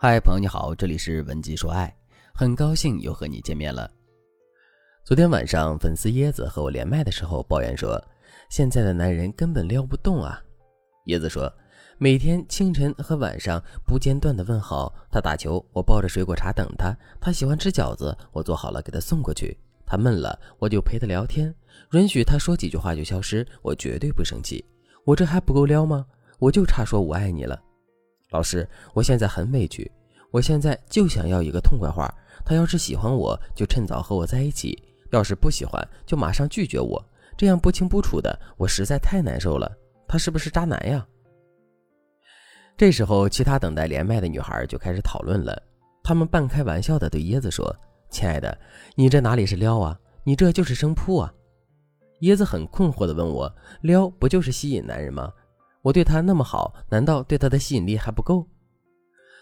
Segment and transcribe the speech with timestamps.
[0.00, 1.92] 嗨，朋友你好，这里是文姬说爱，
[2.32, 3.90] 很高兴又和你见面了。
[5.04, 8.00] 昨天晚上，粉丝椰子和我连麦的时候抱怨说，
[8.48, 10.40] 现在的男人根本撩不动啊。
[11.06, 11.52] 椰子说，
[11.98, 19.52] 每天清晨和晚上不间断的问好，他打球，我抱着水果茶等他；他喜欢吃饺子，我做好了给他送过去；
[19.84, 21.52] 他闷了，我就陪他聊天，
[21.90, 24.64] 允许他说几句话就消失，我绝对不生气。
[25.04, 26.06] 我这还不够撩吗？
[26.38, 27.60] 我就差说我爱你了。
[28.30, 29.90] 老师，我现在很委屈，
[30.30, 32.12] 我现在就想要一个痛快话。
[32.44, 34.76] 他要是喜欢我，就趁早和我在一起；
[35.10, 37.02] 要是不喜欢，就马上拒绝我。
[37.36, 39.70] 这样不清不楚的，我实在太难受了。
[40.06, 41.06] 他是不是渣男呀？
[42.76, 45.60] 这时候，其他等待连麦的女孩就开始讨论了。
[46.02, 47.74] 她们半开玩笑的对椰子说
[48.08, 48.56] ：“亲爱的，
[48.94, 49.98] 你这哪里是撩啊？
[50.24, 51.32] 你这就是生扑啊！”
[52.22, 55.32] 椰子很困惑的问我：“撩不就是吸引男人吗？”
[55.88, 58.46] 我对他那么好，难道对他的吸引力还不够？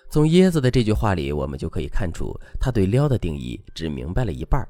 [0.08, 4.64] 从椰子的这句话里，我们就可以看出，他对撩的定义只明白了一半。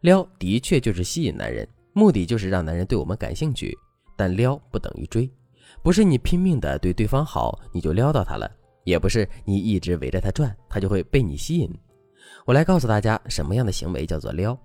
[0.00, 3.78] 撩的确就是吸引男人，目的就是让男人对我们感兴趣。
[4.16, 5.30] 但撩不等于追，
[5.84, 8.50] 不是你拼命的对对方好，你就撩到他了；
[8.82, 11.72] 也不是你一直围着他转，他就会被你吸引。
[12.44, 14.58] 我来告诉大家，什么样的行为叫做撩。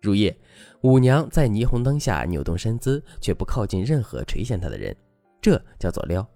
[0.00, 0.36] 入夜，
[0.80, 4.96] 舞娘在霓虹灯下扭动身姿，却不靠近任何垂涎她的人。
[5.40, 6.26] 这叫做撩，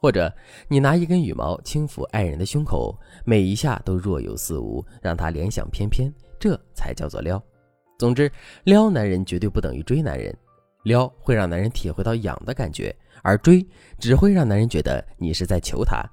[0.00, 0.32] 或者
[0.68, 7.42] 你拿一根羽毛轻抚爱人的胸口，每一下都若有似无，让他联想翩翩，这才叫做撩。
[7.98, 8.30] 总之，
[8.64, 10.36] 撩男人绝对不等于追男人，
[10.82, 13.66] 撩会让男人体会到痒的感觉，而追
[13.98, 16.04] 只会让男人觉得你是在求他，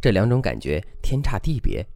[0.00, 1.86] 这两种感觉天差地别。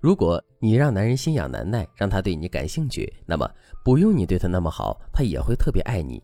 [0.00, 3.48] 如果你让男人心痒难耐，让他对你感兴趣，那么
[3.84, 6.20] 不用你对他那么好，他也会特别爱你。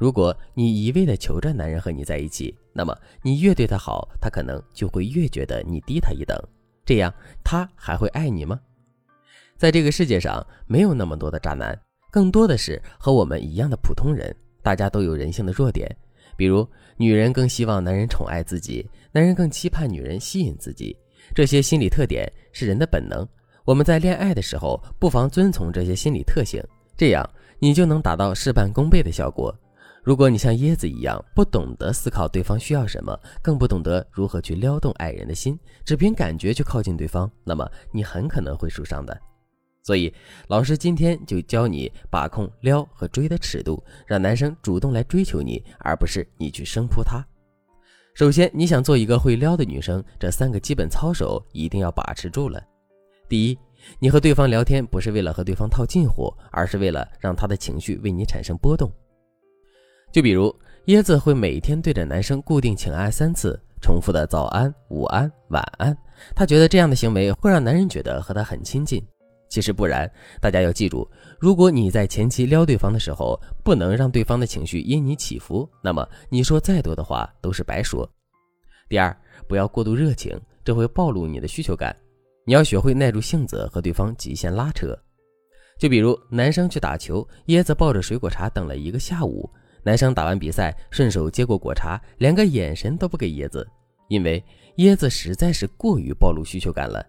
[0.00, 6.34] 如果你一味的求着男人和你在一起，那么你越对他好，他可能就会越觉得你低他一等，
[6.86, 7.12] 这样
[7.44, 8.58] 他还会爱你吗？
[9.58, 11.78] 在这个世界上，没有那么多的渣男，
[12.10, 14.34] 更多的是和我们一样的普通人。
[14.62, 15.86] 大家都有人性的弱点，
[16.34, 20.96] 比如女人更希望男人宠爱自己，男人更期盼女人吸引自己。
[21.34, 23.28] 这些心理特点是人的本能。
[23.66, 26.62] 我们在恋爱的时候，不妨遵从这些心理特性，
[26.96, 29.54] 这样你就能达到事半功倍的效果。
[30.02, 39.18] 如果你像椰子一样不懂得思考对方需要什么，更不懂得如何去撩动爱人的心，只凭感觉去靠近对方，那么你很可能会受伤的。
[39.82, 40.12] 所以，
[40.48, 47.22] 老师今天就教你把控撩和追的尺度，让男生主动来追求你，而不是你去生扑他。
[48.14, 52.62] 首先，你想做一个会撩的女生，这三个基本操守一定要把持住了。
[53.28, 53.58] 第一，
[53.98, 58.90] 你和对方聊天不是为了和对方套近乎，而是为了让他的情绪为你产生波动。
[60.12, 60.54] 就比如
[60.86, 65.96] 椰子会每天对着男生固定请安三次，重复的早安、午安、晚安。
[66.34, 69.02] 他觉得这样的行为会让男人觉得和他很亲近。
[69.48, 70.10] 其实不然，
[70.40, 78.08] 大家要记住，如果你在前期撩对方的时候，不能让对方的情绪因你起伏，那么你说再多的话都是白说。
[78.88, 79.16] 第二，
[79.48, 81.96] 不要过度热情，这会暴露你的需求感。
[82.44, 84.96] 你要学会耐住性子和对方极限拉扯。
[85.78, 89.48] 就比如男生去打球，椰子抱着水果茶等了一个下午。
[89.82, 93.66] 男生打完比赛，顺手接过果茶，连个眼神都不给椰子，
[94.08, 94.42] 因为
[94.76, 97.04] 椰子实在是过于暴露需求感了。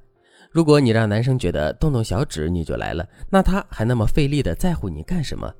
[0.50, 5.54] 如果你让男生觉得动动小指你就来了，那他还那么费力的在乎你干什么？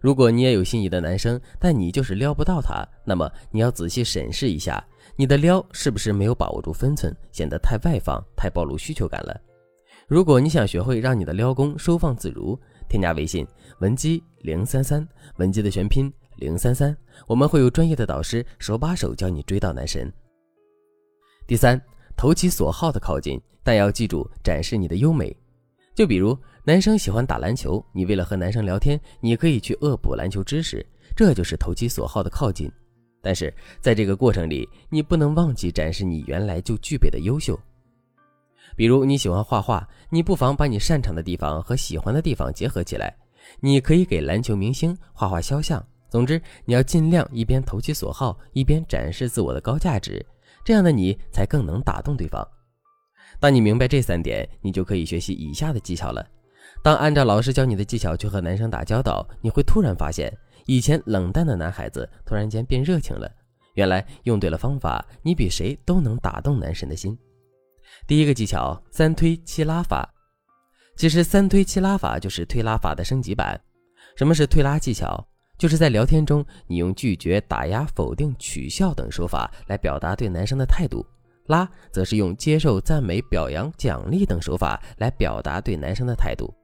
[0.00, 4.84] 如果你也有心仪的男生，但你就是撩不到他，那么你要仔细审视一下，
[5.16, 9.40] 你的撩是不是没有把握住分寸，显得太外放，太暴露需求感了。
[10.06, 13.46] 如果你想学会让你的撩功收放自如，添加微信
[13.80, 15.06] 文姬零三三，
[15.36, 16.12] 文姬的全拼。
[16.38, 20.12] 零三三，我们会有专业的导师手把手教你追到男神。
[21.46, 21.80] 第三，
[22.16, 25.36] 投其所好的靠近，但要记住展示你的优美。
[25.94, 30.84] 就比如男生喜欢打篮球，你为了和男生聊天，你可以去恶补篮球知识，
[31.16, 32.70] 这就是投其所好的靠近。
[33.20, 37.58] 但是在这个过程里，你不能忘记展示你原来就具备的优秀。
[38.76, 43.16] 比如你喜欢画画，你不妨把你擅长的地方和喜欢的地方结合起来，
[43.58, 45.84] 你可以给篮球明星画画肖像。
[46.08, 50.24] 总之，你要尽量一边投其所好，一边展示自我的高价值，
[50.64, 52.46] 这样的你才更能打动对方。
[53.38, 56.26] 当你明白这三点，你就可以学习以下的技巧了。
[56.82, 60.32] 当按照老师教你的技巧去和男生打交道，你会突然发现，
[60.66, 63.30] 以前冷淡的男孩子突然间变热情了。
[63.74, 67.16] 原来用对了方法，你比谁都能打动男神的心。
[68.06, 70.12] 第一个技巧：三推七拉法。
[70.96, 73.60] 其实，三推七拉法就是推拉法的升级版。
[74.16, 75.28] 什么是推拉技巧？
[75.58, 81.04] 就是在聊天中，你用拒绝、打压、否定、取笑等手法来表达对男生的态度。
[81.46, 86.54] 拉则是用接受赞美、表扬、奖励等手法来表达对男生的态度。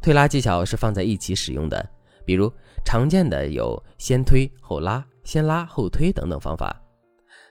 [0.00, 1.86] 推拉技巧是放在一起使用的，
[2.24, 2.50] 比如
[2.84, 6.74] 常见的有先推后拉、先拉后推等等方法。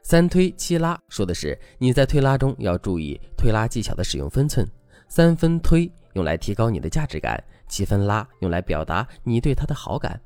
[0.02, 4.68] 三推七拉说的是你在推拉中要注意推拉技巧的使用分寸。
[5.08, 10.20] 三分推用来提高你的价值感，七分拉用来表达你对他的好感。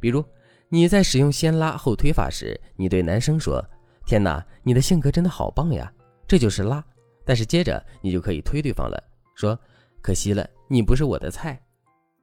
[0.00, 0.24] 比如
[0.68, 3.64] 你在使用先拉后推法时，你对男生说
[4.06, 5.92] ：“天哪，你的性格真的好棒呀！”
[6.26, 6.82] 这就是拉。
[7.24, 9.00] 但是接着你就可以推对方了，
[9.34, 9.58] 说
[10.02, 11.60] ：“可惜了，你不是我的菜。”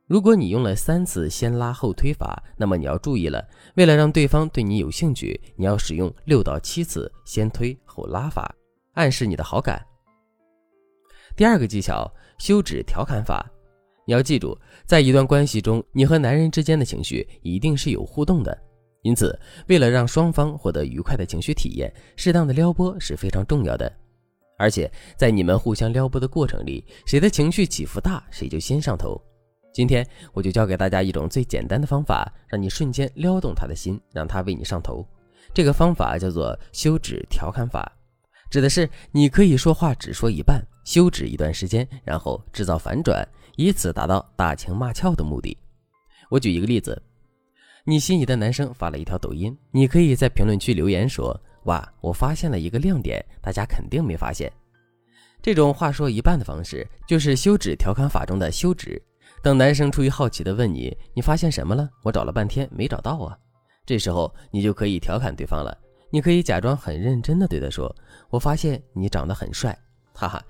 [0.08, 3.46] 如果你用了三次先拉后推法，那么你要注意了。
[3.76, 8.56] 为了让对方对你有兴趣，你要使用六到七次先推后拉法，
[8.94, 9.86] 暗示你的好感。
[11.36, 12.10] 第二个技巧，
[12.40, 13.46] 休止调侃法。
[14.08, 18.58] 你要记住，在一段关系中，你和男人之间的情绪一定是有互动的。
[19.02, 19.38] 因此，
[19.68, 23.92] 为了让双方获得愉快的情绪体验，适当的撩拨是非常重要的。
[24.58, 29.22] 而且，在你们互相撩拨的过程里，谁的情绪起伏大，谁就先上头。
[29.74, 35.06] 今天我就教给大家一种最简单的方法，让你瞬间撩动他的心，让他为你上头。
[35.54, 37.92] 这个方法叫做休止调侃法，
[38.50, 45.58] 指的是你可以说话只说一半，休止一段时间，然后制造反转，以此达到打情骂俏的目的。
[46.30, 46.98] 我举一个例子，
[47.84, 51.38] 你心仪的男生发了一条抖音，你可以在评论区留言说
[51.68, 54.50] ：“哇，我发现了一个亮点，大家肯定没发现。”
[55.44, 59.02] 这种话说一半的方式，就是休止调侃法中的休止。
[59.44, 63.38] 等男生出于好奇的问你：“你发现什么了？”我找了半天没找到啊。
[63.86, 65.78] 这时候你就可以调侃对方了。
[66.10, 67.94] 你可以假装很认真的对他说
[68.32, 69.78] ：“我发现你长得很帅，
[70.14, 70.42] 哈哈。”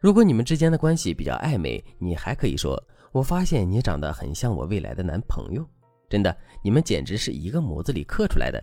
[0.00, 2.80] 如果你们之间的关系比较暧昧，你还可以说
[3.10, 5.66] ：“我发现你长得很像我未来的男朋友。”
[6.08, 8.62] 真的，你们简直是一个模子里刻出来的。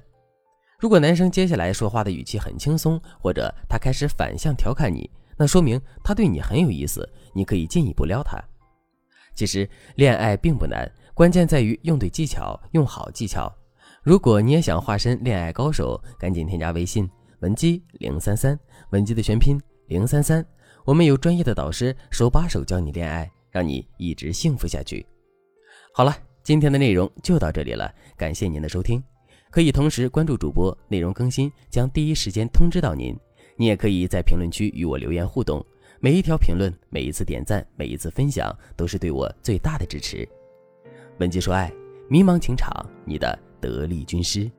[0.80, 8.42] 如果男生接下来说话的语气很轻松，或者他开始反向调侃你，那说明他对你很有意思，你可以进一步撩他。
[9.36, 13.54] 其实恋爱并不难，关键在于用对技巧，用好技巧。
[14.04, 17.10] 如果你也想化身恋爱高手，赶紧添加微信
[17.42, 18.58] 文姬零三三，
[18.92, 20.44] 文姬的全拼零三三，
[20.84, 25.06] 我们有专业的导师手把手教你恋爱，让你一直幸福下去。
[25.94, 29.02] 好了，今天的内容就到这里了，感谢您的收听。
[29.52, 33.16] 可以同时关注主播，内容更新将第一时间通知到您。
[33.56, 35.64] 你也可以在评论区与我留言互动。
[36.00, 40.28] 每一条评论，每一次点赞，每一次分享，都是对我最大的支持。
[41.20, 41.72] 文姬说爱，
[42.10, 44.52] 迷茫情场，你的得力军师。